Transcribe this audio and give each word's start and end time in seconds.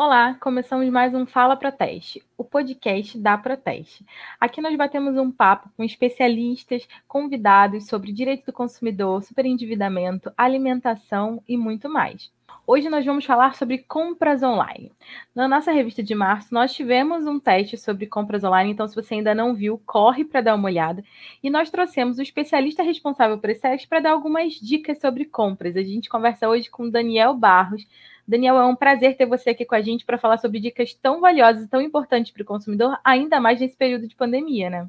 Olá, 0.00 0.34
começamos 0.34 0.88
mais 0.90 1.12
um 1.12 1.26
Fala 1.26 1.56
Proteste, 1.56 2.22
o 2.36 2.44
podcast 2.44 3.18
da 3.18 3.36
Proteste. 3.36 4.06
Aqui 4.40 4.60
nós 4.60 4.76
batemos 4.76 5.16
um 5.16 5.28
papo 5.28 5.68
com 5.76 5.82
especialistas, 5.82 6.86
convidados 7.08 7.88
sobre 7.88 8.12
direito 8.12 8.46
do 8.46 8.52
consumidor, 8.52 9.24
superendividamento, 9.24 10.32
alimentação 10.38 11.42
e 11.48 11.56
muito 11.56 11.88
mais. 11.88 12.30
Hoje 12.64 12.88
nós 12.88 13.04
vamos 13.04 13.24
falar 13.24 13.56
sobre 13.56 13.78
compras 13.78 14.40
online. 14.40 14.92
Na 15.34 15.48
nossa 15.48 15.72
revista 15.72 16.00
de 16.00 16.14
março, 16.14 16.54
nós 16.54 16.72
tivemos 16.72 17.26
um 17.26 17.40
teste 17.40 17.76
sobre 17.76 18.06
compras 18.06 18.44
online, 18.44 18.70
então 18.70 18.86
se 18.86 18.94
você 18.94 19.14
ainda 19.14 19.34
não 19.34 19.52
viu, 19.52 19.82
corre 19.84 20.24
para 20.24 20.42
dar 20.42 20.54
uma 20.54 20.66
olhada. 20.66 21.02
E 21.42 21.50
nós 21.50 21.70
trouxemos 21.70 22.18
o 22.18 22.22
especialista 22.22 22.84
responsável 22.84 23.36
por 23.36 23.50
esse 23.50 23.62
teste 23.62 23.88
para 23.88 23.98
dar 23.98 24.12
algumas 24.12 24.52
dicas 24.52 25.00
sobre 25.00 25.24
compras. 25.24 25.76
A 25.76 25.82
gente 25.82 26.08
conversa 26.08 26.48
hoje 26.48 26.70
com 26.70 26.88
Daniel 26.88 27.34
Barros, 27.34 27.84
Daniel, 28.28 28.58
é 28.58 28.66
um 28.66 28.76
prazer 28.76 29.16
ter 29.16 29.24
você 29.24 29.50
aqui 29.50 29.64
com 29.64 29.74
a 29.74 29.80
gente 29.80 30.04
para 30.04 30.18
falar 30.18 30.36
sobre 30.36 30.60
dicas 30.60 30.92
tão 30.92 31.18
valiosas 31.18 31.64
e 31.64 31.68
tão 31.68 31.80
importantes 31.80 32.30
para 32.30 32.42
o 32.42 32.44
consumidor, 32.46 32.98
ainda 33.02 33.40
mais 33.40 33.58
nesse 33.58 33.74
período 33.74 34.06
de 34.06 34.14
pandemia, 34.14 34.68
né? 34.68 34.86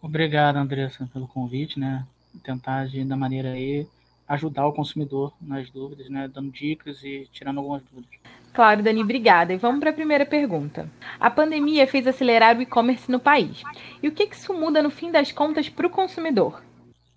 Obrigado, 0.00 0.56
Andressa, 0.56 1.06
pelo 1.12 1.28
convite, 1.28 1.78
né? 1.78 2.06
Tentar 2.42 2.76
agir 2.76 3.04
da 3.04 3.14
maneira 3.14 3.50
aí 3.50 3.86
ajudar 4.26 4.66
o 4.66 4.72
consumidor 4.72 5.34
nas 5.38 5.68
dúvidas, 5.68 6.08
né? 6.08 6.26
Dando 6.26 6.50
dicas 6.50 7.04
e 7.04 7.28
tirando 7.30 7.58
algumas 7.58 7.82
dúvidas. 7.82 8.18
Claro, 8.54 8.82
Dani, 8.82 9.02
obrigada. 9.02 9.52
E 9.52 9.58
vamos 9.58 9.80
para 9.80 9.90
a 9.90 9.94
primeira 9.94 10.24
pergunta. 10.24 10.88
A 11.20 11.30
pandemia 11.30 11.86
fez 11.86 12.06
acelerar 12.06 12.56
o 12.56 12.62
e-commerce 12.62 13.10
no 13.10 13.20
país. 13.20 13.62
E 14.02 14.08
o 14.08 14.12
que, 14.12 14.26
que 14.26 14.34
isso 14.34 14.54
muda 14.54 14.82
no 14.82 14.88
fim 14.88 15.12
das 15.12 15.30
contas 15.30 15.68
para 15.68 15.86
o 15.86 15.90
consumidor? 15.90 16.62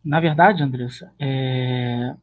Na 0.03 0.19
verdade, 0.19 0.63
Andressa, 0.63 1.13
é 1.17 2.13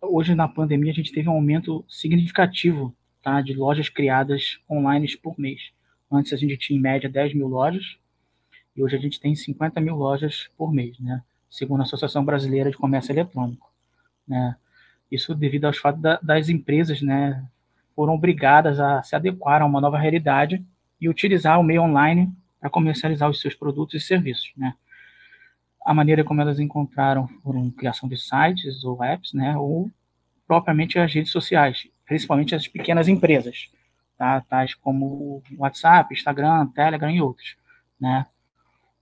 hoje 0.00 0.34
na 0.34 0.48
pandemia 0.48 0.92
a 0.92 0.94
gente 0.94 1.12
teve 1.12 1.28
um 1.28 1.32
aumento 1.32 1.84
significativo 1.88 2.94
tá, 3.22 3.40
de 3.40 3.54
lojas 3.54 3.88
criadas 3.88 4.58
online 4.70 5.06
por 5.18 5.38
mês. 5.38 5.72
Antes 6.10 6.32
a 6.32 6.36
gente 6.36 6.56
tinha 6.56 6.78
em 6.78 6.82
média 6.82 7.08
10 7.08 7.34
mil 7.34 7.48
lojas 7.48 7.98
e 8.74 8.82
hoje 8.82 8.96
a 8.96 8.98
gente 8.98 9.20
tem 9.20 9.34
50 9.34 9.80
mil 9.80 9.96
lojas 9.96 10.48
por 10.56 10.72
mês, 10.72 10.98
né? 10.98 11.22
segundo 11.50 11.80
a 11.80 11.82
Associação 11.82 12.24
Brasileira 12.24 12.70
de 12.70 12.76
Comércio 12.76 13.12
Eletrônico. 13.12 13.72
Né? 14.26 14.56
Isso 15.10 15.34
devido 15.34 15.64
aos 15.64 15.78
fatos 15.78 16.00
da, 16.00 16.18
das 16.22 16.48
empresas 16.48 17.02
né, 17.02 17.44
foram 17.94 18.14
obrigadas 18.14 18.78
a 18.78 19.02
se 19.02 19.16
adequar 19.16 19.62
a 19.62 19.66
uma 19.66 19.80
nova 19.80 19.98
realidade 19.98 20.64
e 21.00 21.08
utilizar 21.08 21.58
o 21.58 21.62
meio 21.62 21.82
online 21.82 22.32
para 22.60 22.70
comercializar 22.70 23.28
os 23.30 23.40
seus 23.40 23.54
produtos 23.54 23.94
e 23.94 24.00
serviços. 24.04 24.52
Né? 24.56 24.74
A 25.88 25.94
maneira 25.94 26.22
como 26.22 26.42
elas 26.42 26.60
encontraram 26.60 27.26
foram 27.42 27.70
criação 27.70 28.06
de 28.10 28.18
sites 28.18 28.84
ou 28.84 29.02
apps, 29.02 29.32
né, 29.32 29.56
ou 29.56 29.90
propriamente 30.46 30.98
as 30.98 31.14
redes 31.14 31.32
sociais, 31.32 31.88
principalmente 32.04 32.54
as 32.54 32.68
pequenas 32.68 33.08
empresas, 33.08 33.70
tá, 34.18 34.42
tais 34.42 34.74
como 34.74 35.42
WhatsApp, 35.56 36.12
Instagram, 36.12 36.66
Telegram 36.74 37.10
e 37.10 37.22
outros, 37.22 37.56
né. 37.98 38.26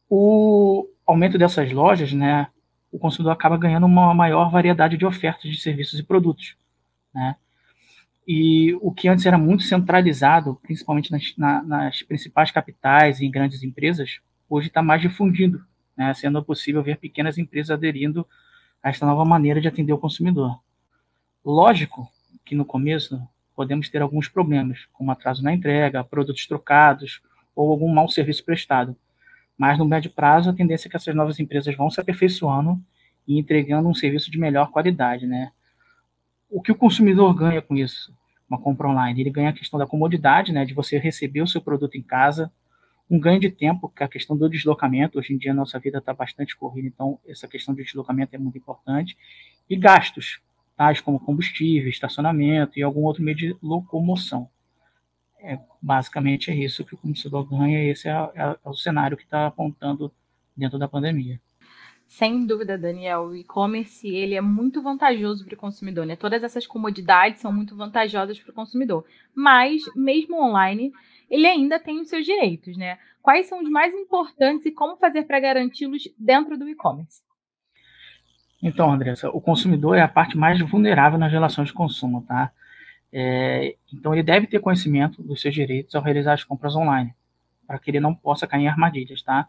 O 0.09 0.89
aumento 1.05 1.37
dessas 1.37 1.73
lojas, 1.73 2.13
né, 2.13 2.47
o 2.93 3.01
consumidor 3.01 3.33
acaba 3.33 3.59
ganhando 3.59 3.85
uma 3.87 4.15
maior 4.15 4.49
variedade 4.49 4.97
de 4.97 5.05
ofertas 5.05 5.51
de 5.51 5.61
serviços 5.61 5.99
e 5.99 6.05
produtos, 6.05 6.57
né. 7.13 7.35
E 8.29 8.75
o 8.81 8.93
que 8.93 9.09
antes 9.09 9.27
era 9.27 9.37
muito 9.37 9.65
centralizado, 9.65 10.55
principalmente 10.63 11.11
nas, 11.11 11.37
na, 11.37 11.65
nas 11.65 12.03
principais 12.05 12.53
capitais 12.53 13.19
e 13.19 13.27
em 13.27 13.31
grandes 13.31 13.65
empresas, 13.65 14.21
hoje 14.49 14.69
está 14.69 14.85
mais 14.85 15.03
difundido 15.03 15.67
né, 15.97 16.13
sendo 16.15 16.43
possível 16.43 16.83
ver 16.83 16.99
pequenas 16.99 17.39
empresas 17.39 17.71
aderindo 17.71 18.27
a 18.83 18.91
esta 18.91 19.07
nova 19.07 19.25
maneira 19.25 19.61
de 19.61 19.69
atender 19.69 19.93
o 19.93 19.99
consumidor. 19.99 20.61
Lógico 21.45 22.09
que 22.45 22.55
no 22.55 22.65
começo 22.65 23.21
podemos 23.55 23.89
ter 23.89 24.03
alguns 24.03 24.29
problemas, 24.29 24.87
como 24.93 25.11
atraso 25.11 25.43
na 25.43 25.55
entrega, 25.55 26.05
produtos 26.05 26.47
trocados 26.47 27.23
ou 27.55 27.71
algum 27.71 27.89
mau 27.89 28.09
serviço 28.09 28.45
prestado. 28.45 28.95
Mas 29.57 29.79
no 29.79 29.87
médio 29.87 30.11
prazo, 30.11 30.51
a 30.51 30.53
tendência 30.53 30.89
é 30.89 30.91
que 30.91 30.97
essas 30.97 31.15
novas 31.15 31.41
empresas 31.41 31.75
vão 31.75 31.91
se 31.91 31.99
aperfeiçoando 31.99 32.79
e 33.27 33.39
entregando 33.39 33.89
um 33.89 33.95
serviço 33.95 34.31
de 34.31 34.39
melhor 34.39 34.71
qualidade, 34.71 35.27
né? 35.27 35.51
O 36.51 36.61
que 36.61 36.71
o 36.71 36.77
consumidor 36.77 37.35
ganha 37.35 37.63
com 37.63 37.75
isso? 37.75 38.15
Uma 38.49 38.61
compra 38.61 38.89
online, 38.89 39.21
ele 39.21 39.31
ganha 39.31 39.51
a 39.51 39.55
questão 39.55 39.79
da 39.79 39.87
comodidade, 39.87 40.53
né, 40.53 40.65
de 40.65 40.73
você 40.73 40.99
receber 40.99 41.43
o 41.43 41.49
seu 41.49 41.61
produto 41.61 41.97
em 41.97 42.03
casa, 42.03 42.53
um 43.09 43.21
ganho 43.21 43.41
de 43.41 43.51
tempo, 43.51 43.89
que 43.89 44.03
a 44.03 44.09
questão 44.09 44.37
do 44.37 44.49
deslocamento. 44.49 45.19
Hoje 45.19 45.33
em 45.33 45.39
dia 45.39 45.53
a 45.53 45.55
nossa 45.55 45.79
vida 45.79 45.99
está 45.99 46.13
bastante 46.13 46.57
corrida, 46.57 46.89
então 46.89 47.19
essa 47.27 47.47
questão 47.47 47.75
de 47.75 47.85
deslocamento 47.85 48.35
é 48.35 48.39
muito 48.39 48.59
importante. 48.59 49.17
E 49.69 49.77
gastos, 49.77 50.41
tais 50.77 51.01
como 51.01 51.21
combustível, 51.21 51.89
estacionamento 51.89 52.79
e 52.79 52.83
algum 52.83 53.03
outro 53.03 53.23
meio 53.23 53.37
de 53.37 53.57
locomoção. 53.63 54.49
É, 55.41 55.59
basicamente 55.81 56.51
é 56.51 56.57
isso 56.57 56.85
que 56.85 56.95
o 56.95 56.99
consumidor 56.99 57.49
ganha 57.49 57.85
e 57.85 57.91
esse 57.91 58.09
é, 58.09 58.13
é, 58.13 58.59
é 58.65 58.69
o 58.69 58.75
cenário 58.75 59.17
que 59.17 59.23
está 59.23 59.47
apontando 59.47 60.13
dentro 60.57 60.79
da 60.79 60.89
pandemia. 60.89 61.41
Sem 62.07 62.47
dúvida, 62.47 62.79
Daniel, 62.79 63.27
o 63.27 63.37
e-commerce 63.37 64.07
ele 64.09 64.35
é 64.35 64.41
muito 64.41 64.81
vantajoso 64.81 65.45
para 65.45 65.55
o 65.55 65.59
consumidor, 65.59 66.07
né? 66.07 66.15
Todas 66.15 66.43
essas 66.43 66.67
comodidades 66.67 67.41
são 67.41 67.53
muito 67.53 67.77
vantajosas 67.77 68.39
para 68.39 68.53
o 68.53 68.55
consumidor. 68.55 69.05
Mas, 69.35 69.83
mesmo 69.95 70.41
online, 70.41 70.93
ele 71.31 71.47
ainda 71.47 71.79
tem 71.79 72.01
os 72.01 72.09
seus 72.09 72.25
direitos, 72.25 72.77
né? 72.77 72.99
Quais 73.23 73.47
são 73.47 73.63
os 73.63 73.69
mais 73.69 73.93
importantes 73.95 74.67
e 74.67 74.71
como 74.71 74.97
fazer 74.97 75.25
para 75.25 75.41
garanti-los 75.41 76.09
dentro 76.19 76.57
do 76.57 76.69
e-commerce? 76.69 77.23
Então, 78.63 78.91
Andressa, 78.91 79.29
o 79.31 79.41
consumidor 79.41 79.97
é 79.97 80.01
a 80.01 80.09
parte 80.09 80.37
mais 80.37 80.59
vulnerável 80.61 81.19
nas 81.19 81.33
relações 81.33 81.69
de 81.69 81.75
consumo, 81.75 82.23
tá? 82.23 82.53
É, 83.13 83.77
então, 83.93 84.13
ele 84.13 84.23
deve 84.23 84.47
ter 84.47 84.61
conhecimento 84.61 85.23
dos 85.23 85.41
seus 85.41 85.55
direitos 85.55 85.95
ao 85.95 86.03
realizar 86.03 86.35
as 86.35 86.45
compras 86.45 86.75
online, 86.75 87.15
para 87.67 87.79
que 87.79 87.91
ele 87.91 88.01
não 88.01 88.15
possa 88.15 88.47
cair 88.47 88.63
em 88.63 88.69
armadilhas, 88.69 89.23
tá? 89.23 89.49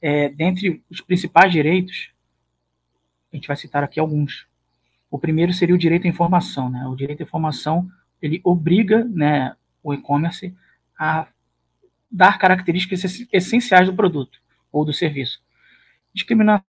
É, 0.00 0.28
dentre 0.28 0.82
os 0.90 1.00
principais 1.00 1.52
direitos, 1.52 2.12
a 3.32 3.36
gente 3.36 3.46
vai 3.46 3.56
citar 3.56 3.84
aqui 3.84 4.00
alguns. 4.00 4.46
O 5.10 5.18
primeiro 5.18 5.52
seria 5.52 5.74
o 5.74 5.78
direito 5.78 6.06
à 6.06 6.10
informação, 6.10 6.68
né? 6.68 6.86
O 6.86 6.96
direito 6.96 7.20
à 7.20 7.24
informação, 7.24 7.88
ele 8.20 8.40
obriga, 8.44 9.04
né, 9.04 9.54
o 9.82 9.94
e-commerce 9.94 10.54
a 10.98 11.26
dar 12.10 12.38
características 12.38 13.26
essenciais 13.32 13.86
do 13.86 13.94
produto 13.94 14.38
ou 14.70 14.84
do 14.84 14.92
serviço. 14.92 15.40
Discriminação, 16.14 16.64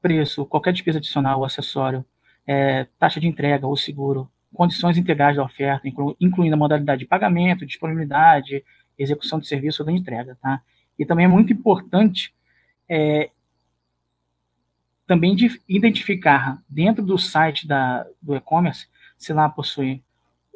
preço, 0.00 0.46
qualquer 0.46 0.72
despesa 0.72 0.98
adicional 0.98 1.44
acessório, 1.44 2.04
é, 2.46 2.84
taxa 2.98 3.20
de 3.20 3.26
entrega 3.26 3.66
ou 3.66 3.76
seguro, 3.76 4.30
condições 4.52 4.96
integrais 4.96 5.36
da 5.36 5.44
oferta, 5.44 5.86
inclu, 5.86 6.16
incluindo 6.20 6.54
a 6.54 6.58
modalidade 6.58 7.00
de 7.00 7.06
pagamento, 7.06 7.66
disponibilidade, 7.66 8.64
execução 8.98 9.38
de 9.38 9.46
serviço 9.46 9.82
ou 9.82 9.86
da 9.86 9.92
entrega. 9.92 10.36
Tá? 10.40 10.62
E 10.98 11.04
também 11.04 11.26
é 11.26 11.28
muito 11.28 11.52
importante 11.52 12.34
é, 12.88 13.30
também 15.06 15.34
de 15.34 15.60
identificar 15.68 16.62
dentro 16.68 17.04
do 17.04 17.18
site 17.18 17.66
da, 17.66 18.06
do 18.20 18.34
e-commerce 18.34 18.86
se 19.16 19.32
lá 19.32 19.48
possui 19.48 20.02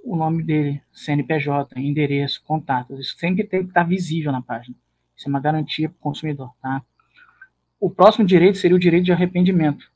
o 0.02 0.16
nome 0.16 0.42
dele, 0.42 0.82
CNPJ, 0.92 1.78
endereço, 1.80 2.42
contatos. 2.44 2.98
Isso 2.98 3.16
sempre 3.16 3.44
tem 3.44 3.62
que 3.62 3.68
estar 3.68 3.84
visível 3.84 4.32
na 4.32 4.42
página. 4.42 4.76
Isso 5.16 5.28
é 5.28 5.30
uma 5.30 5.40
garantia 5.40 5.88
para 5.88 5.96
o 5.96 6.00
consumidor, 6.00 6.52
tá? 6.60 6.82
O 7.80 7.90
próximo 7.90 8.24
direito 8.24 8.58
seria 8.58 8.76
o 8.76 8.80
direito 8.80 9.04
de 9.04 9.12
arrependimento, 9.12 9.90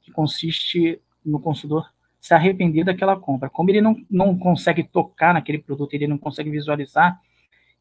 que 0.00 0.10
consiste 0.10 1.00
no 1.24 1.40
consumidor 1.40 1.90
se 2.20 2.34
arrepender 2.34 2.84
daquela 2.84 3.18
compra. 3.18 3.50
Como 3.50 3.70
ele 3.70 3.80
não, 3.80 3.96
não 4.10 4.38
consegue 4.38 4.84
tocar 4.84 5.34
naquele 5.34 5.58
produto, 5.58 5.94
ele 5.94 6.06
não 6.06 6.18
consegue 6.18 6.50
visualizar, 6.50 7.20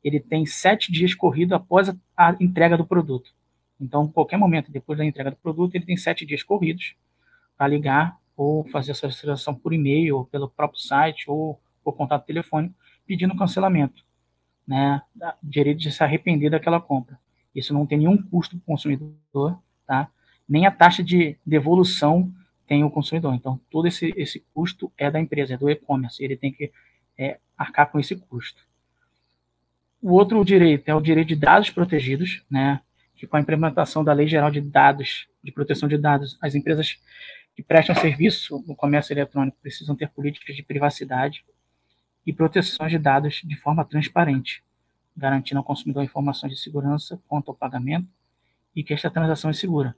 ele 0.04 0.20
tem 0.20 0.46
sete 0.46 0.92
dias 0.92 1.14
corrido 1.14 1.54
após 1.54 1.90
a, 1.90 1.96
a 2.18 2.36
entrega 2.40 2.78
do 2.78 2.86
produto. 2.86 3.31
Então, 3.80 4.08
qualquer 4.08 4.38
momento 4.38 4.72
depois 4.72 4.98
da 4.98 5.06
entrega 5.06 5.31
do 5.31 5.38
produto, 5.38 5.76
ele 5.76 5.86
tem 5.86 5.98
sete 5.98 6.26
dias 6.26 6.44
corridos 6.44 6.95
para 7.57 7.68
ligar 7.68 8.18
ou 8.36 8.63
fazer 8.69 8.92
essa 8.92 9.01
solicitação 9.01 9.54
por 9.54 9.74
e-mail, 9.74 10.18
ou 10.18 10.25
pelo 10.25 10.50
próprio 10.50 10.80
site, 10.80 11.30
ou 11.30 11.60
por 11.83 11.94
contato 11.94 12.25
telefônico, 12.25 12.75
pedindo 13.06 13.36
cancelamento, 13.36 14.04
né, 14.68 15.01
direito 15.42 15.80
de 15.80 15.92
se 15.92 16.04
arrepender 16.04 16.50
daquela 16.50 16.80
compra. 16.80 17.19
Isso 17.54 17.74
não 17.74 17.86
tem 17.86 17.98
nenhum 17.98 18.18
custo 18.18 18.56
para 18.57 18.63
o 18.63 18.66
consumidor, 18.66 19.60
tá? 19.86 20.10
Nem 20.48 20.66
a 20.66 20.72
taxa 20.72 21.04
de 21.04 21.38
devolução 21.45 22.33
tem 22.68 22.83
o 22.83 22.89
consumidor. 22.89 23.33
Então, 23.36 23.60
todo 23.69 23.88
esse, 23.88 24.13
esse 24.16 24.45
custo 24.54 24.92
é 24.98 25.12
da 25.12 25.19
empresa, 25.19 25.54
é 25.54 25.57
do 25.57 25.69
e-commerce. 25.69 26.24
Ele 26.24 26.38
tem 26.38 26.51
que 26.51 26.72
é, 27.18 27.39
arcar 27.57 27.92
com 27.92 28.00
esse 28.00 28.16
custo. 28.16 28.62
O 30.01 30.13
outro 30.13 30.44
direito 30.44 30.88
é 30.88 30.95
o 30.95 31.01
direito 31.01 31.28
de 31.28 31.36
dados 31.36 31.69
protegidos, 31.69 32.44
né? 32.50 32.81
Que 33.16 33.28
com 33.28 33.38
a 33.38 33.42
implementação 33.42 34.04
da 34.04 34.13
Lei 34.13 34.28
Geral 34.28 34.50
de 34.50 34.62
Dados, 34.62 35.28
de 35.44 35.51
Proteção 35.51 35.88
de 35.88 35.98
Dados, 35.98 36.38
as 36.42 36.56
empresas 36.56 36.98
que 37.56 37.62
prestam 37.62 37.94
serviço 37.94 38.63
no 38.66 38.75
comércio 38.75 39.13
eletrônico 39.13 39.57
precisam 39.62 39.95
ter 39.95 40.10
políticas 40.10 40.56
de 40.56 40.63
privacidade 40.63 41.44
e 42.25 42.33
proteção 42.33 42.88
de 42.88 42.97
dados 42.97 43.41
de 43.44 43.56
forma 43.56 43.83
transparente, 43.83 44.63
garantindo 45.15 45.59
ao 45.59 45.63
consumidor 45.63 46.03
informações 46.03 46.53
de 46.53 46.59
segurança 46.59 47.21
quanto 47.27 47.50
ao 47.50 47.56
pagamento 47.56 48.07
e 48.75 48.83
que 48.83 48.94
esta 48.94 49.09
transação 49.09 49.50
é 49.50 49.53
segura, 49.53 49.95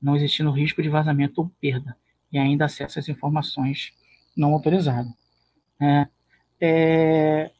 não 0.00 0.14
existindo 0.16 0.50
risco 0.50 0.82
de 0.82 0.88
vazamento 0.88 1.40
ou 1.40 1.50
perda, 1.60 1.96
e 2.30 2.38
ainda 2.38 2.64
acesso 2.64 2.98
às 2.98 3.08
informações 3.08 3.92
não 4.36 4.52
autorizadas. 4.52 5.12
É, 5.80 6.08
É, 6.60 7.50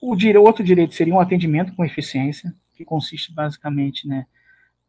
o 0.00 0.16
dire... 0.16 0.36
outro 0.36 0.64
direito 0.64 0.94
seria 0.94 1.14
um 1.14 1.20
atendimento 1.20 1.74
com 1.74 1.84
eficiência, 1.84 2.52
que 2.74 2.84
consiste 2.84 3.32
basicamente, 3.32 4.06
né, 4.08 4.26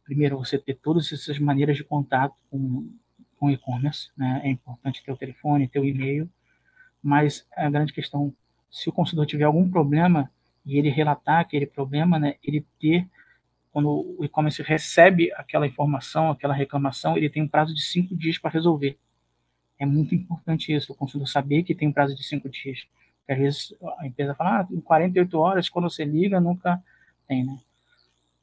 primeiro 0.04 0.36
você 0.38 0.58
ter 0.58 0.74
todas 0.74 1.12
essas 1.12 1.38
maneiras 1.38 1.76
de 1.76 1.84
contato 1.84 2.34
com 2.50 2.90
com 3.42 3.50
e-commerce, 3.50 4.08
né? 4.16 4.40
É 4.44 4.48
importante 4.48 5.02
ter 5.02 5.10
o 5.10 5.16
telefone, 5.16 5.66
ter 5.66 5.80
o 5.80 5.84
e-mail, 5.84 6.30
mas 7.02 7.46
a 7.56 7.68
grande 7.68 7.92
questão, 7.92 8.32
se 8.70 8.88
o 8.88 8.92
consumidor 8.92 9.26
tiver 9.26 9.44
algum 9.44 9.68
problema 9.68 10.30
e 10.64 10.78
ele 10.78 10.88
relatar 10.88 11.40
aquele 11.40 11.66
problema, 11.66 12.18
né, 12.18 12.36
ele 12.42 12.64
ter 12.80 13.08
quando 13.72 14.16
o 14.18 14.24
e-commerce 14.24 14.62
recebe 14.62 15.32
aquela 15.32 15.66
informação, 15.66 16.30
aquela 16.30 16.52
reclamação, 16.52 17.16
ele 17.16 17.30
tem 17.30 17.42
um 17.42 17.48
prazo 17.48 17.74
de 17.74 17.80
cinco 17.80 18.14
dias 18.14 18.36
para 18.36 18.50
resolver. 18.50 18.98
É 19.78 19.86
muito 19.86 20.14
importante 20.14 20.72
isso, 20.72 20.92
o 20.92 20.94
consumidor 20.94 21.26
saber 21.26 21.62
que 21.62 21.74
tem 21.74 21.88
um 21.88 21.92
prazo 21.92 22.14
de 22.14 22.22
cinco 22.22 22.50
dias. 22.50 22.86
Porque 23.18 23.32
às 23.32 23.38
vezes 23.38 23.74
a 23.98 24.06
empresa 24.06 24.34
fala, 24.34 24.60
ah, 24.60 24.68
em 24.70 24.80
48 24.80 25.38
horas, 25.38 25.68
quando 25.70 25.88
você 25.88 26.04
liga, 26.04 26.38
nunca 26.38 26.82
tem, 27.26 27.44
né? 27.44 27.58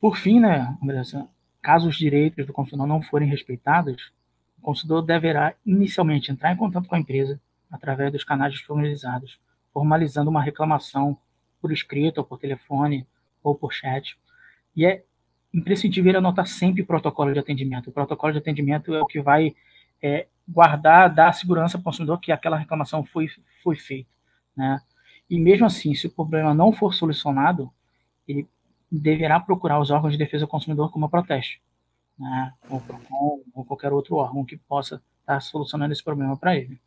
Por 0.02 0.18
fim, 0.18 0.40
né, 0.40 0.76
Andressa, 0.82 1.28
caso 1.62 1.90
os 1.90 1.98
direitos 1.98 2.48
do 2.48 2.54
consumidor 2.54 2.88
não 2.88 3.02
forem 3.02 3.30
respeitados, 3.30 4.12
o 4.58 4.62
consumidor 4.62 5.04
deverá 5.04 5.54
inicialmente 5.66 6.32
entrar 6.32 6.54
em 6.54 6.58
contato 6.58 6.88
com 6.88 6.96
a 6.96 7.00
empresa 7.00 7.40
através 7.72 8.12
dos 8.12 8.24
canais 8.24 8.54
disponibilizados, 8.54 9.40
formalizando 9.74 10.30
uma 10.30 10.42
reclamação 10.42 11.18
por 11.62 11.72
escrito 11.72 12.20
ou 12.20 12.24
por 12.24 12.40
telefone 12.40 13.06
ou 13.44 13.56
por 13.56 13.74
chat. 13.74 14.18
E 14.76 14.86
é 14.86 15.04
imprescindível 15.54 16.18
anotar 16.18 16.48
sempre 16.48 16.82
o 16.82 16.86
protocolo 16.86 17.34
de 17.34 17.40
atendimento. 17.40 17.90
O 17.90 17.94
protocolo 17.94 18.34
de 18.34 18.40
atendimento 18.40 18.94
é 18.94 19.02
o 19.02 19.06
que 19.06 19.22
vai 19.22 19.56
é, 20.02 20.28
guardar, 20.48 21.14
dar 21.14 21.34
segurança 21.34 21.78
ao 21.78 21.84
consumidor 21.84 22.20
que 22.20 22.32
aquela 22.32 22.58
reclamação 22.58 23.04
foi, 23.04 23.28
foi 23.64 23.76
feita. 23.76 24.10
Né? 24.56 24.80
E 25.30 25.40
mesmo 25.40 25.66
assim, 25.66 25.94
se 25.94 26.08
o 26.08 26.12
problema 26.12 26.54
não 26.54 26.72
for 26.72 26.94
solucionado, 26.94 27.72
ele 28.28 28.48
deverá 28.92 29.40
procurar 29.40 29.80
os 29.80 29.92
órgãos 29.92 30.14
de 30.14 30.18
defesa 30.18 30.46
do 30.46 30.50
consumidor 30.50 30.92
como 30.92 31.10
protesto 31.10 31.60
né, 32.20 32.54
ou 32.70 32.84
ou 33.54 33.66
qualquer 33.66 33.94
outro 33.94 34.16
órgão 34.16 34.44
que 34.44 34.58
possa 34.58 35.02
estar 35.22 35.40
solucionando 35.40 35.94
esse 35.94 36.04
problema 36.04 36.36
para 36.36 36.56
ele. 36.56 36.80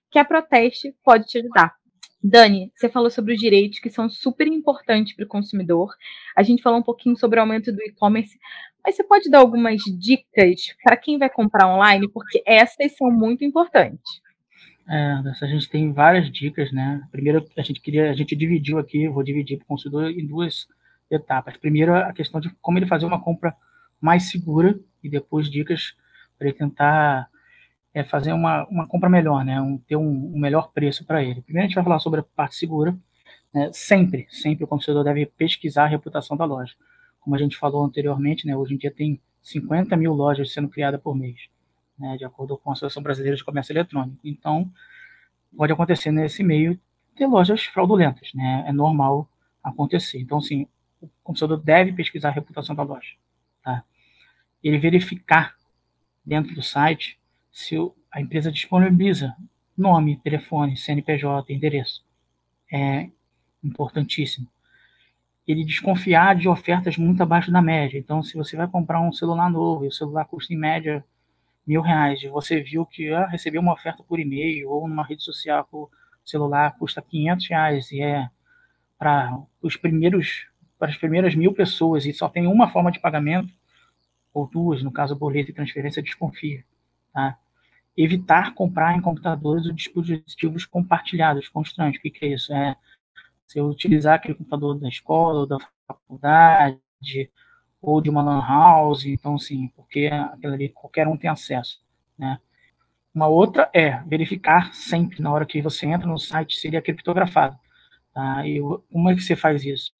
que 0.10 0.20
a 0.20 0.26
Proteste 0.26 0.94
pode 1.04 1.28
te 1.28 1.40
ajudar. 1.40 1.74
Dani, 2.24 2.72
você 2.76 2.90
falou 2.90 3.10
sobre 3.10 3.34
os 3.34 3.40
direitos 3.40 3.80
que 3.80 3.90
são 3.90 4.10
super 4.10 4.48
importantes 4.48 5.16
para 5.16 5.26
o 5.26 5.28
consumidor. 5.28 5.94
A 6.36 6.44
gente 6.44 6.64
falou 6.64 6.80
um 6.80 6.84
pouquinho 6.84 7.16
sobre 7.18 7.40
o 7.40 7.42
aumento 7.42 7.72
do 7.72 7.82
e-commerce, 7.82 8.38
mas 8.84 8.96
você 8.96 9.04
pode 9.04 9.30
dar 9.30 9.40
algumas 9.40 9.82
dicas 10.00 10.76
para 10.84 10.98
quem 10.98 11.18
vai 11.18 11.30
comprar 11.30 11.68
online, 11.68 12.10
porque 12.10 12.42
essas 12.46 12.96
são 12.98 13.12
muito 13.12 13.44
importantes. 13.44 14.22
É, 14.90 15.22
a 15.42 15.48
gente 15.48 15.70
tem 15.70 15.92
várias 15.92 16.32
dicas, 16.32 16.72
né? 16.72 17.02
Primeiro, 17.12 17.46
a 17.58 17.62
gente 17.62 17.82
queria, 17.82 18.10
a 18.10 18.14
gente 18.14 18.36
dividiu 18.36 18.80
aqui, 18.80 19.08
vou 19.08 19.22
dividir 19.22 19.58
para 19.58 19.66
o 19.66 19.68
consumidor 19.68 20.10
em 20.10 20.26
duas 20.26 20.66
etapas. 21.12 21.58
Primeiro, 21.58 21.94
a 21.94 22.14
questão 22.14 22.40
de 22.40 22.50
como 22.62 22.80
ele 22.80 22.88
fazer 22.88 23.06
uma 23.06 23.22
compra 23.22 23.54
mais 24.00 24.30
segura 24.30 24.80
e 25.04 25.10
depois 25.10 25.50
dicas 25.50 25.94
para 26.38 26.48
ele 26.48 26.58
tentar 26.58 27.30
é 27.98 28.04
fazer 28.04 28.32
uma, 28.32 28.64
uma 28.68 28.88
compra 28.88 29.10
melhor, 29.10 29.44
né? 29.44 29.60
Um, 29.60 29.78
ter 29.80 29.96
um, 29.96 30.36
um 30.36 30.40
melhor 30.40 30.72
preço 30.72 31.04
para 31.04 31.24
ele. 31.24 31.42
Primeiro 31.42 31.66
a 31.66 31.68
gente 31.68 31.76
vai 31.76 31.84
falar 31.84 32.00
sobre 32.00 32.20
a 32.20 32.24
parte 32.24 32.56
segura. 32.56 32.96
Né? 33.52 33.72
Sempre, 33.74 34.28
sempre 34.30 34.64
o 34.64 34.68
consumidor 34.68 35.04
deve 35.04 35.26
pesquisar 35.26 35.86
a 35.86 35.88
reputação 35.88 36.38
da 36.38 36.46
loja. 36.46 36.76
Como 37.20 37.36
a 37.36 37.40
gente 37.40 37.58
falou 37.58 37.84
anteriormente, 37.84 38.46
né? 38.46 38.56
Hoje 38.56 38.76
em 38.76 38.78
dia 38.78 38.92
tem 38.92 39.20
50 39.42 39.98
mil 39.98 40.14
lojas 40.14 40.54
sendo 40.54 40.70
criadas 40.70 41.02
por 41.02 41.16
mês, 41.16 41.50
né? 41.98 42.18
De 42.18 42.24
acordo 42.24 42.56
com 42.56 42.70
a 42.70 42.74
Associação 42.74 43.02
Brasileira 43.02 43.36
de 43.36 43.44
Comércio 43.44 43.74
Eletrônico. 43.74 44.20
Então, 44.24 44.72
pode 45.56 45.74
acontecer 45.74 46.12
nesse 46.12 46.44
meio 46.44 46.80
ter 47.16 47.26
lojas 47.26 47.64
fraudulentas, 47.64 48.32
né? 48.36 48.64
É 48.68 48.72
normal 48.72 49.28
acontecer. 49.64 50.20
Então, 50.20 50.38
assim, 50.38 50.68
o 51.02 51.10
consumidor 51.24 51.60
deve 51.64 51.94
pesquisar 51.94 52.30
a 52.30 52.34
reputação 52.34 52.76
da 52.76 52.84
loja, 52.84 53.16
tá? 53.64 53.84
Ele 54.64 54.78
verificar 54.78 55.56
dentro 56.24 56.54
do 56.54 56.62
site 56.62 57.18
se 57.58 57.76
a 58.12 58.22
empresa 58.22 58.52
disponibiliza 58.52 59.36
nome, 59.76 60.18
telefone, 60.18 60.78
CNPJ, 60.78 61.52
endereço. 61.52 62.06
É 62.72 63.10
importantíssimo. 63.64 64.48
Ele 65.48 65.66
desconfiar 65.66 66.36
de 66.36 66.48
ofertas 66.48 66.98
muito 66.98 67.24
abaixo 67.24 67.52
da 67.52 67.60
média. 67.60 67.98
Então, 67.98 68.22
se 68.22 68.38
você 68.38 68.56
vai 68.56 68.68
comprar 68.68 69.02
um 69.02 69.12
celular 69.12 69.50
novo 69.50 69.84
e 69.84 69.88
o 69.88 69.92
celular 69.92 70.26
custa 70.26 70.54
em 70.54 70.58
média 70.58 71.04
mil 71.66 71.82
reais, 71.82 72.22
e 72.22 72.28
você 72.28 72.62
viu 72.62 72.86
que 72.86 73.10
ah, 73.12 73.26
recebeu 73.26 73.60
uma 73.60 73.74
oferta 73.74 74.04
por 74.04 74.20
e-mail 74.20 74.70
ou 74.70 74.88
numa 74.88 75.04
rede 75.04 75.24
social 75.24 75.68
o 75.72 75.90
celular 76.24 76.78
custa 76.78 77.02
500 77.02 77.48
reais 77.48 77.92
e 77.92 78.02
é 78.02 78.30
para 79.00 79.36
os 79.64 79.76
primeiros 79.76 80.46
para 80.78 80.90
as 80.90 80.98
primeiras 80.98 81.34
mil 81.34 81.54
pessoas 81.54 82.06
e 82.06 82.14
só 82.14 82.30
tem 82.30 82.46
uma 82.46 82.70
forma 82.70 82.92
de 82.92 83.00
pagamento 83.00 83.52
ou 84.32 84.48
duas, 84.48 84.84
no 84.84 84.92
caso 84.92 85.16
boleto 85.16 85.50
e 85.50 85.54
transferência, 85.54 86.04
desconfia, 86.04 86.64
tá? 87.12 87.38
Evitar 87.98 88.54
comprar 88.54 88.96
em 88.96 89.02
computadores 89.02 89.66
ou 89.66 89.74
dispositivos 89.74 90.66
compartilhados, 90.66 91.50
constantes. 91.50 92.00
O 92.00 92.04
que, 92.04 92.12
que 92.12 92.26
é 92.26 92.34
isso? 92.34 92.54
É 92.54 92.76
você 93.46 93.62
utilizar 93.62 94.16
aquele 94.16 94.36
computador 94.36 94.80
da 94.80 94.88
escola, 94.88 95.40
ou 95.40 95.48
da 95.48 95.58
faculdade, 95.88 96.80
ou 97.82 98.02
de 98.02 98.10
uma 98.10 98.22
lan 98.22 98.42
house, 98.42 99.06
então 99.06 99.38
sim, 99.40 99.70
porque 99.76 100.08
aquilo 100.08 100.54
ali 100.54 100.70
qualquer 100.70 101.08
um 101.08 101.18
tem 101.18 101.30
acesso, 101.30 101.82
né? 102.18 102.40
Uma 103.14 103.28
outra 103.28 103.70
é 103.74 104.04
verificar 104.04 104.74
sempre 104.76 105.22
na 105.24 105.32
hora 105.32 105.46
que 105.46 105.62
você 105.62 105.88
entra 105.88 106.08
no 106.08 106.20
site 106.20 106.56
se 106.56 106.68
ele 106.68 106.78
é 106.78 106.82
criptografado. 106.82 107.58
Tá? 108.14 108.48
E 108.48 108.60
como 108.92 109.10
é 109.10 109.16
que 109.16 109.22
você 109.22 109.36
faz 109.36 109.66
isso? 109.66 109.92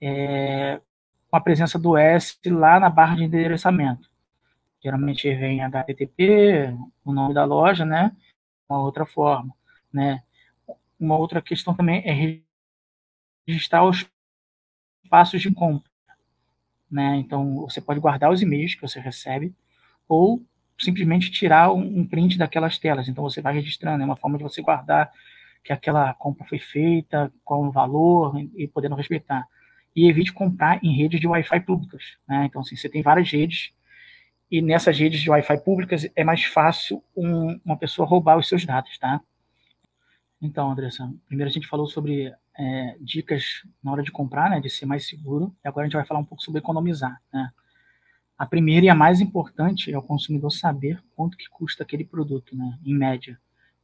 É, 0.00 0.78
com 1.30 1.36
a 1.36 1.40
presença 1.40 1.78
do 1.78 1.96
S 1.96 2.38
lá 2.46 2.78
na 2.78 2.90
barra 2.90 3.16
de 3.16 3.24
endereçamento. 3.24 4.10
Geralmente 4.84 5.34
vem 5.34 5.62
HTTP, 5.62 6.76
o 7.02 7.10
nome 7.10 7.32
da 7.32 7.46
loja, 7.46 7.86
né? 7.86 8.14
Uma 8.68 8.82
outra 8.82 9.06
forma, 9.06 9.54
né? 9.90 10.22
Uma 11.00 11.16
outra 11.16 11.40
questão 11.40 11.74
também 11.74 12.02
é 12.04 12.44
registrar 13.48 13.82
os 13.82 14.06
passos 15.08 15.40
de 15.40 15.50
compra, 15.50 15.90
né? 16.90 17.16
Então, 17.16 17.62
você 17.62 17.80
pode 17.80 17.98
guardar 17.98 18.30
os 18.30 18.42
e-mails 18.42 18.74
que 18.74 18.82
você 18.82 19.00
recebe 19.00 19.54
ou 20.06 20.44
simplesmente 20.78 21.30
tirar 21.30 21.72
um 21.72 22.06
print 22.06 22.36
daquelas 22.36 22.78
telas. 22.78 23.08
Então, 23.08 23.24
você 23.24 23.40
vai 23.40 23.54
registrando, 23.54 24.02
é 24.02 24.06
uma 24.06 24.16
forma 24.16 24.36
de 24.36 24.44
você 24.44 24.60
guardar 24.60 25.10
que 25.62 25.72
aquela 25.72 26.12
compra 26.12 26.46
foi 26.46 26.58
feita, 26.58 27.32
qual 27.42 27.62
o 27.62 27.70
valor 27.70 28.38
e 28.54 28.68
podendo 28.68 28.96
respeitar. 28.96 29.48
E 29.96 30.10
evite 30.10 30.30
comprar 30.30 30.78
em 30.84 30.94
redes 30.94 31.20
de 31.20 31.26
Wi-Fi 31.26 31.60
públicas, 31.60 32.18
né? 32.28 32.44
Então, 32.44 32.60
assim, 32.60 32.76
você 32.76 32.90
tem 32.90 33.00
várias 33.00 33.30
redes 33.30 33.72
e 34.50 34.60
nessas 34.62 34.98
redes 34.98 35.20
de 35.20 35.30
Wi-Fi 35.30 35.58
públicas 35.64 36.08
é 36.14 36.24
mais 36.24 36.44
fácil 36.44 37.02
um, 37.16 37.58
uma 37.64 37.76
pessoa 37.76 38.06
roubar 38.06 38.38
os 38.38 38.48
seus 38.48 38.64
dados, 38.64 38.96
tá? 38.98 39.20
Então, 40.40 40.70
Andressa, 40.70 41.12
primeiro 41.26 41.50
a 41.50 41.52
gente 41.52 41.66
falou 41.66 41.86
sobre 41.86 42.32
é, 42.58 42.96
dicas 43.00 43.62
na 43.82 43.92
hora 43.92 44.02
de 44.02 44.12
comprar, 44.12 44.50
né, 44.50 44.60
de 44.60 44.68
ser 44.68 44.86
mais 44.86 45.06
seguro, 45.06 45.54
e 45.64 45.68
agora 45.68 45.86
a 45.86 45.88
gente 45.88 45.96
vai 45.96 46.04
falar 46.04 46.20
um 46.20 46.24
pouco 46.24 46.42
sobre 46.42 46.60
economizar, 46.60 47.20
né? 47.32 47.50
A 48.36 48.44
primeira 48.44 48.86
e 48.86 48.88
a 48.88 48.94
mais 48.94 49.20
importante 49.20 49.92
é 49.92 49.96
o 49.96 50.02
consumidor 50.02 50.50
saber 50.50 51.00
quanto 51.14 51.36
que 51.36 51.48
custa 51.48 51.84
aquele 51.84 52.04
produto, 52.04 52.56
né, 52.56 52.78
em 52.84 52.92
média. 52.92 53.38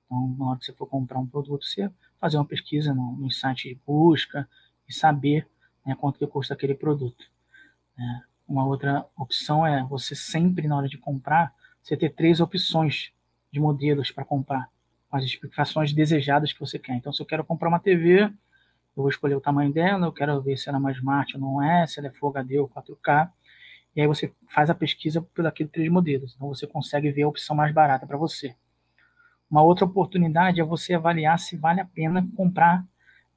Então, 0.04 0.36
na 0.36 0.50
hora 0.50 0.58
que 0.58 0.64
você 0.64 0.72
for 0.72 0.86
comprar 0.86 1.20
um 1.20 1.26
produto, 1.26 1.64
você 1.64 1.88
fazer 2.20 2.36
uma 2.36 2.44
pesquisa 2.44 2.92
no, 2.92 3.12
no 3.12 3.30
site 3.30 3.68
de 3.68 3.80
busca 3.86 4.48
e 4.88 4.92
saber 4.92 5.48
né, 5.86 5.94
quanto 5.94 6.18
que 6.18 6.26
custa 6.26 6.52
aquele 6.52 6.74
produto. 6.74 7.24
Né? 7.96 8.22
Uma 8.50 8.66
outra 8.66 9.06
opção 9.16 9.64
é 9.64 9.84
você 9.84 10.12
sempre, 10.12 10.66
na 10.66 10.76
hora 10.76 10.88
de 10.88 10.98
comprar, 10.98 11.54
você 11.80 11.96
ter 11.96 12.10
três 12.10 12.40
opções 12.40 13.12
de 13.52 13.60
modelos 13.60 14.10
para 14.10 14.24
comprar, 14.24 14.68
com 15.08 15.16
as 15.16 15.22
especificações 15.22 15.92
desejadas 15.92 16.52
que 16.52 16.58
você 16.58 16.76
quer. 16.76 16.96
Então, 16.96 17.12
se 17.12 17.22
eu 17.22 17.26
quero 17.26 17.44
comprar 17.44 17.68
uma 17.68 17.78
TV, 17.78 18.22
eu 18.22 18.32
vou 18.96 19.08
escolher 19.08 19.36
o 19.36 19.40
tamanho 19.40 19.72
dela, 19.72 20.04
eu 20.04 20.12
quero 20.12 20.42
ver 20.42 20.56
se 20.56 20.68
ela 20.68 20.78
é 20.78 20.80
mais 20.80 20.96
smart 20.96 21.32
ou 21.36 21.40
não 21.40 21.62
é, 21.62 21.86
se 21.86 22.00
ela 22.00 22.08
é 22.08 22.10
Full 22.10 22.30
HD 22.30 22.58
ou 22.58 22.68
4K, 22.68 23.30
e 23.94 24.00
aí 24.00 24.08
você 24.08 24.32
faz 24.48 24.68
a 24.68 24.74
pesquisa 24.74 25.22
por 25.22 25.46
aqueles 25.46 25.70
três 25.70 25.88
modelos. 25.88 26.34
Então, 26.34 26.48
você 26.48 26.66
consegue 26.66 27.08
ver 27.12 27.22
a 27.22 27.28
opção 27.28 27.54
mais 27.54 27.72
barata 27.72 28.04
para 28.04 28.18
você. 28.18 28.56
Uma 29.48 29.62
outra 29.62 29.84
oportunidade 29.84 30.60
é 30.60 30.64
você 30.64 30.94
avaliar 30.94 31.38
se 31.38 31.56
vale 31.56 31.80
a 31.80 31.84
pena 31.84 32.28
comprar 32.36 32.84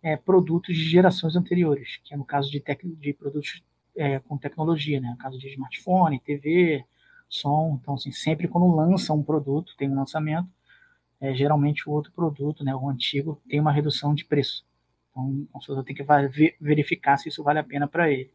é, 0.02 0.18
produtos 0.18 0.76
de 0.76 0.84
gerações 0.84 1.36
anteriores, 1.36 2.00
que 2.04 2.16
é 2.16 2.18
no 2.18 2.26
caso 2.26 2.50
de, 2.50 2.64
de 3.00 3.14
produtos 3.14 3.64
é, 3.96 4.20
com 4.20 4.38
tecnologia, 4.38 5.00
né? 5.00 5.10
No 5.10 5.18
caso 5.18 5.38
de 5.38 5.48
smartphone, 5.50 6.20
TV, 6.20 6.86
som. 7.30 7.80
Então, 7.82 7.96
assim, 7.96 8.12
sempre 8.12 8.48
quando 8.48 8.76
lança 8.76 9.14
um 9.14 9.24
produto, 9.24 9.76
tem 9.78 9.90
um 9.90 9.96
lançamento, 9.96 10.48
é, 11.20 11.34
geralmente 11.34 11.88
o 11.88 11.92
outro 11.92 12.12
produto, 12.12 12.64
né, 12.64 12.76
o 12.76 12.90
antigo, 12.90 13.42
tem 13.48 13.60
uma 13.60 13.72
redução 13.72 14.14
de 14.14 14.26
preço. 14.26 14.66
Então, 15.10 15.24
o 15.24 15.48
consumidor 15.52 15.86
tem 15.86 15.96
que 15.96 16.06
verificar 16.60 17.18
se 17.18 17.30
isso 17.30 17.44
vale 17.44 17.60
a 17.60 17.64
pena 17.64 17.88
para 17.88 18.12
ele. 18.12 18.34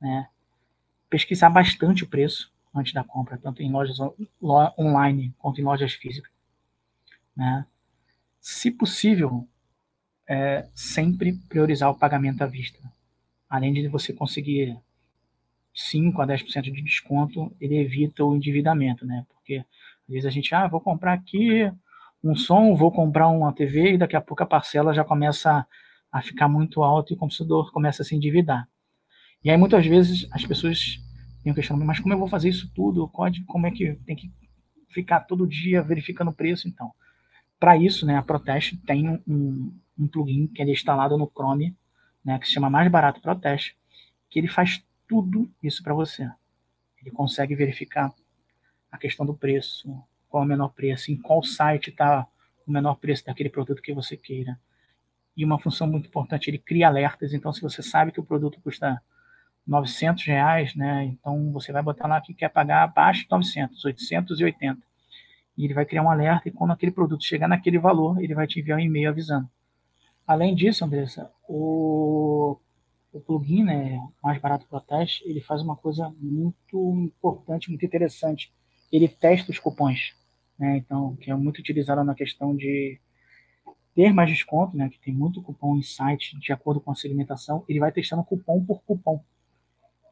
Né? 0.00 0.28
Pesquisar 1.08 1.50
bastante 1.50 2.04
o 2.04 2.08
preço 2.08 2.52
antes 2.74 2.92
da 2.92 3.02
compra, 3.02 3.38
tanto 3.38 3.62
em 3.62 3.70
lojas 3.70 3.98
online 4.78 5.34
quanto 5.38 5.60
em 5.60 5.64
lojas 5.64 5.94
físicas. 5.94 6.30
Né? 7.34 7.64
Se 8.40 8.70
possível, 8.70 9.48
é, 10.28 10.68
sempre 10.74 11.32
priorizar 11.48 11.90
o 11.90 11.98
pagamento 11.98 12.42
à 12.42 12.46
vista. 12.46 12.78
Além 13.48 13.72
de 13.72 13.88
você 13.88 14.12
conseguir 14.12 14.76
5 15.76 16.22
a 16.22 16.26
10% 16.26 16.62
de 16.62 16.82
desconto, 16.82 17.54
ele 17.60 17.76
evita 17.76 18.24
o 18.24 18.34
endividamento, 18.34 19.04
né? 19.04 19.26
Porque 19.28 19.58
às 19.58 20.08
vezes 20.08 20.26
a 20.26 20.30
gente, 20.30 20.54
ah, 20.54 20.66
vou 20.66 20.80
comprar 20.80 21.12
aqui 21.12 21.70
um 22.24 22.34
som, 22.34 22.74
vou 22.74 22.90
comprar 22.90 23.28
uma 23.28 23.52
TV 23.52 23.92
e 23.92 23.98
daqui 23.98 24.16
a 24.16 24.20
pouco 24.20 24.42
a 24.42 24.46
parcela 24.46 24.94
já 24.94 25.04
começa 25.04 25.66
a 26.10 26.22
ficar 26.22 26.48
muito 26.48 26.82
alta 26.82 27.12
e 27.12 27.16
o 27.16 27.18
consumidor 27.18 27.70
começa 27.72 28.02
a 28.02 28.06
se 28.06 28.16
endividar. 28.16 28.66
E 29.44 29.50
aí 29.50 29.56
muitas 29.58 29.86
vezes 29.86 30.26
as 30.32 30.44
pessoas 30.46 30.98
têm 31.42 31.52
o 31.52 31.54
questionamento, 31.54 31.86
mas 31.86 32.00
como 32.00 32.14
eu 32.14 32.18
vou 32.18 32.26
fazer 32.26 32.48
isso 32.48 32.72
tudo? 32.74 33.06
Como 33.08 33.66
é 33.66 33.70
que 33.70 33.94
tem 34.06 34.16
que 34.16 34.32
ficar 34.88 35.20
todo 35.20 35.46
dia 35.46 35.82
verificando 35.82 36.28
o 36.28 36.34
preço? 36.34 36.66
Então, 36.66 36.90
para 37.60 37.76
isso, 37.76 38.06
né, 38.06 38.16
a 38.16 38.22
Protest 38.22 38.76
tem 38.86 39.20
um, 39.28 39.72
um 39.98 40.08
plugin 40.08 40.46
que 40.46 40.62
é 40.62 40.70
instalado 40.70 41.18
no 41.18 41.30
Chrome, 41.30 41.76
né, 42.24 42.38
que 42.38 42.46
se 42.46 42.54
chama 42.54 42.70
Mais 42.70 42.90
Barato 42.90 43.20
Protest, 43.20 43.74
que 44.30 44.38
ele 44.38 44.48
faz 44.48 44.82
tudo 45.08 45.50
isso 45.62 45.82
para 45.82 45.94
você. 45.94 46.30
Ele 47.00 47.10
consegue 47.10 47.54
verificar 47.54 48.12
a 48.90 48.98
questão 48.98 49.24
do 49.24 49.34
preço, 49.34 49.88
qual 50.28 50.42
é 50.42 50.46
o 50.46 50.48
menor 50.48 50.68
preço, 50.70 51.10
em 51.12 51.16
qual 51.16 51.42
site 51.42 51.90
está 51.90 52.26
o 52.66 52.70
menor 52.70 52.96
preço 52.96 53.24
daquele 53.24 53.48
produto 53.48 53.82
que 53.82 53.94
você 53.94 54.16
queira. 54.16 54.58
E 55.36 55.44
uma 55.44 55.58
função 55.58 55.86
muito 55.86 56.08
importante, 56.08 56.48
ele 56.48 56.58
cria 56.58 56.88
alertas. 56.88 57.32
Então, 57.32 57.52
se 57.52 57.60
você 57.60 57.82
sabe 57.82 58.10
que 58.10 58.20
o 58.20 58.24
produto 58.24 58.60
custa 58.60 59.00
900 59.66 60.24
reais, 60.24 60.74
né? 60.74 61.04
Então 61.04 61.50
você 61.52 61.72
vai 61.72 61.82
botar 61.82 62.06
lá 62.06 62.20
que 62.20 62.32
quer 62.32 62.48
pagar 62.48 62.84
abaixo 62.84 63.24
de 63.24 63.30
900, 63.30 63.84
880. 63.84 64.80
E 65.58 65.64
ele 65.64 65.74
vai 65.74 65.84
criar 65.84 66.02
um 66.02 66.10
alerta 66.10 66.48
e 66.48 66.52
quando 66.52 66.72
aquele 66.72 66.92
produto 66.92 67.24
chegar 67.24 67.48
naquele 67.48 67.78
valor, 67.78 68.22
ele 68.22 68.34
vai 68.34 68.46
te 68.46 68.60
enviar 68.60 68.78
um 68.78 68.82
e-mail 68.82 69.08
avisando. 69.08 69.48
Além 70.26 70.54
disso, 70.54 70.84
Andressa, 70.84 71.30
o 71.48 72.58
o 73.16 73.20
plugin, 73.20 73.64
né, 73.64 73.98
mais 74.22 74.40
barato 74.40 74.66
para 74.68 74.80
teste, 74.80 75.26
ele 75.26 75.40
faz 75.40 75.62
uma 75.62 75.74
coisa 75.74 76.12
muito 76.20 76.94
importante, 76.96 77.70
muito 77.70 77.84
interessante. 77.84 78.52
Ele 78.92 79.08
testa 79.08 79.50
os 79.50 79.58
cupons, 79.58 80.14
né, 80.58 80.76
então, 80.76 81.16
que 81.16 81.30
é 81.30 81.34
muito 81.34 81.58
utilizado 81.58 82.04
na 82.04 82.14
questão 82.14 82.54
de 82.54 83.00
ter 83.94 84.12
mais 84.12 84.28
desconto, 84.30 84.76
né, 84.76 84.90
que 84.90 85.00
tem 85.00 85.14
muito 85.14 85.42
cupom 85.42 85.76
em 85.76 85.82
site 85.82 86.38
de 86.38 86.52
acordo 86.52 86.80
com 86.80 86.90
a 86.90 86.94
segmentação, 86.94 87.64
ele 87.66 87.80
vai 87.80 87.90
testando 87.90 88.22
cupom 88.22 88.62
por 88.64 88.82
cupom 88.82 89.24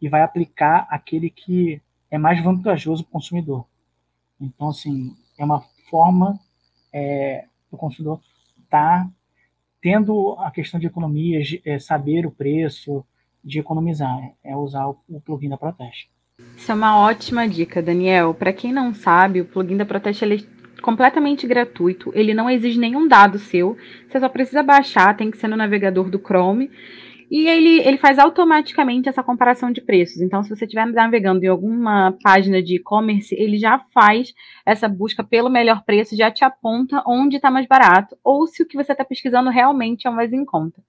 e 0.00 0.08
vai 0.08 0.22
aplicar 0.22 0.86
aquele 0.90 1.28
que 1.28 1.82
é 2.10 2.16
mais 2.16 2.42
vantajoso 2.42 3.04
para 3.04 3.10
o 3.10 3.12
consumidor. 3.12 3.66
Então, 4.40 4.68
assim, 4.68 5.14
é 5.38 5.44
uma 5.44 5.60
forma 5.90 6.38
é, 6.92 7.46
do 7.70 7.76
consumidor 7.76 8.20
estar 8.62 9.04
tá 9.04 9.12
tendo 9.84 10.34
a 10.38 10.50
questão 10.50 10.80
de 10.80 10.86
economia, 10.86 11.42
é, 11.62 11.78
saber 11.78 12.24
o 12.24 12.30
preço, 12.30 13.04
de 13.44 13.58
economizar, 13.58 14.18
é 14.42 14.56
usar 14.56 14.88
o, 14.88 15.20
plugin 15.22 15.50
da 15.50 15.58
Proteste. 15.58 16.08
Isso 16.56 16.72
é 16.72 16.74
uma 16.74 16.98
ótima 17.00 17.46
dica, 17.46 17.82
Daniel. 17.82 18.32
Para 18.32 18.50
quem 18.50 18.72
não 18.72 18.94
sabe, 18.94 19.42
o 19.42 19.44
plugin 19.44 19.76
da 19.76 19.84
Proteste 19.84 20.24
ele 20.24 20.48
é 20.78 20.80
completamente 20.80 21.46
gratuito, 21.46 22.10
ele 22.14 22.32
não 22.32 22.48
exige 22.48 22.78
nenhum 22.78 23.06
dado 23.06 23.38
seu, 23.38 23.76
você 24.08 24.18
só 24.18 24.28
precisa 24.30 24.62
baixar, 24.62 25.14
tem 25.18 25.30
que 25.30 25.36
ser 25.36 25.48
no 25.48 25.56
navegador 25.56 26.08
do 26.08 26.18
Chrome 26.18 26.70
e 27.36 27.48
ele, 27.48 27.80
ele 27.80 27.98
faz 27.98 28.16
automaticamente 28.16 29.08
essa 29.08 29.20
comparação 29.20 29.72
de 29.72 29.80
preços. 29.80 30.22
Então, 30.22 30.44
se 30.44 30.48
você 30.48 30.66
estiver 30.66 30.86
navegando 30.86 31.44
em 31.44 31.48
alguma 31.48 32.16
página 32.22 32.62
de 32.62 32.76
e-commerce, 32.76 33.34
ele 33.34 33.58
já 33.58 33.80
faz 33.92 34.32
essa 34.64 34.86
busca 34.88 35.24
pelo 35.24 35.50
melhor 35.50 35.82
preço, 35.82 36.16
já 36.16 36.30
te 36.30 36.44
aponta 36.44 37.02
onde 37.04 37.34
está 37.34 37.50
mais 37.50 37.66
barato, 37.66 38.16
ou 38.22 38.46
se 38.46 38.62
o 38.62 38.66
que 38.68 38.76
você 38.76 38.92
está 38.92 39.04
pesquisando 39.04 39.50
realmente 39.50 40.06
é 40.06 40.10
mais 40.12 40.32
em 40.32 40.44
conta. 40.44 40.80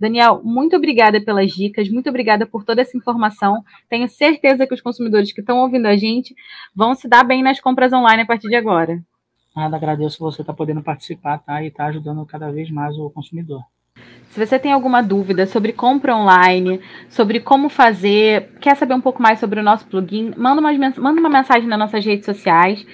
Daniel, 0.00 0.40
muito 0.42 0.74
obrigada 0.74 1.20
pelas 1.20 1.50
dicas, 1.50 1.86
muito 1.90 2.08
obrigada 2.08 2.46
por 2.46 2.64
toda 2.64 2.80
essa 2.80 2.96
informação. 2.96 3.62
Tenho 3.86 4.08
certeza 4.08 4.66
que 4.66 4.72
os 4.72 4.80
consumidores 4.80 5.32
que 5.32 5.40
estão 5.40 5.58
ouvindo 5.58 5.84
a 5.84 5.98
gente 5.98 6.34
vão 6.74 6.94
se 6.94 7.06
dar 7.06 7.24
bem 7.24 7.42
nas 7.42 7.60
compras 7.60 7.92
online 7.92 8.22
a 8.22 8.26
partir 8.26 8.48
de 8.48 8.56
agora. 8.56 9.04
Nada, 9.54 9.76
agradeço 9.76 10.18
você 10.18 10.40
estar 10.40 10.54
tá 10.54 10.56
podendo 10.56 10.82
participar 10.82 11.40
tá? 11.40 11.62
e 11.62 11.66
estar 11.66 11.84
tá 11.84 11.90
ajudando 11.90 12.24
cada 12.24 12.50
vez 12.50 12.70
mais 12.70 12.96
o 12.96 13.10
consumidor. 13.10 13.62
Se 14.30 14.44
você 14.44 14.58
tem 14.58 14.72
alguma 14.72 15.02
dúvida 15.02 15.46
sobre 15.46 15.72
compra 15.72 16.16
online, 16.16 16.80
sobre 17.08 17.40
como 17.40 17.68
fazer, 17.68 18.50
quer 18.60 18.76
saber 18.76 18.94
um 18.94 19.00
pouco 19.00 19.22
mais 19.22 19.38
sobre 19.38 19.60
o 19.60 19.62
nosso 19.62 19.86
plugin, 19.86 20.32
manda 20.36 20.60
uma, 20.60 20.72
manda 20.72 21.20
uma 21.20 21.30
mensagem 21.30 21.68
nas 21.68 21.78
nossas 21.78 22.04
redes 22.04 22.24
sociais, 22.24 22.84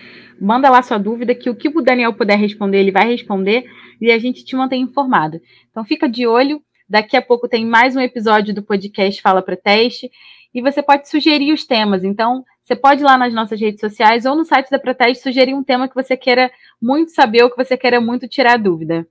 manda 0.41 0.69
lá 0.69 0.83
sua 0.83 0.99
dúvida, 0.99 1.35
que 1.35 1.49
o 1.49 1.55
que 1.55 1.69
o 1.69 1.81
Daniel 1.81 2.13
puder 2.13 2.39
responder, 2.39 2.79
ele 2.79 2.93
vai 2.93 3.09
responder 3.09 3.65
e 4.01 4.11
a 4.11 4.19
gente 4.19 4.45
te 4.45 4.55
mantém 4.55 4.83
informado. 4.83 5.41
Então 5.71 5.85
fica 5.85 6.09
de 6.09 6.27
olho, 6.27 6.63
daqui 6.89 7.17
a 7.17 7.23
pouco 7.23 7.49
tem 7.49 7.65
mais 7.65 7.97
um 7.97 8.01
episódio 8.01 8.55
do 8.55 8.63
podcast 8.63 9.23
Fala 9.23 9.41
para 9.41 9.57
Teste 9.57 10.11
e 10.55 10.61
você 10.61 10.83
pode 10.83 11.09
sugerir 11.09 11.53
os 11.53 11.65
temas. 11.65 12.05
Então, 12.05 12.45
você 12.63 12.77
pode 12.77 13.03
ir 13.03 13.05
lá 13.05 13.17
nas 13.17 13.33
nossas 13.33 13.61
redes 13.61 13.81
sociais 13.81 14.25
ou 14.27 14.37
no 14.37 14.45
site 14.45 14.71
da 14.71 14.79
Proteste 14.79 15.23
sugerir 15.23 15.55
um 15.55 15.63
tema 15.63 15.89
que 15.89 15.95
você 15.95 16.17
queira 16.17 16.51
muito 16.81 17.13
saber 17.13 17.43
ou 17.43 17.51
que 17.51 17.57
você 17.57 17.77
queira 17.77 18.01
muito 18.01 18.29
tirar 18.29 18.59
dúvida. 18.59 19.07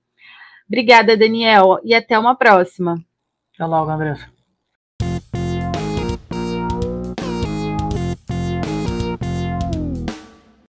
Obrigada, 0.70 1.16
Daniel, 1.16 1.80
e 1.82 1.92
até 1.92 2.16
uma 2.16 2.36
próxima. 2.36 2.94
Até 3.52 3.66
logo, 3.66 3.90
Andressa. 3.90 4.30